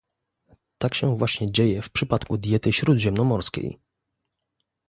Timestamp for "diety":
2.37-2.73